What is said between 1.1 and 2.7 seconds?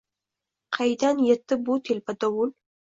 yetdi bu telba dovul?